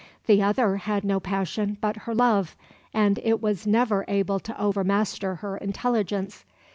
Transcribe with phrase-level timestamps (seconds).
[0.25, 2.55] The other had no passion but her love,
[2.91, 6.43] and it was never able to overmaster her intelligence.